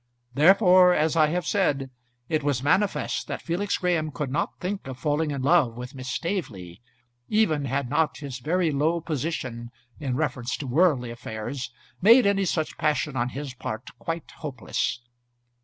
[0.33, 1.91] Therefore, as I have said,
[2.27, 6.07] it was manifest that Felix Graham could not think of falling in love with Miss
[6.09, 6.81] Staveley,
[7.27, 9.69] even had not his very low position,
[9.99, 15.01] in reference to worldly affairs, made any such passion on his part quite hopeless.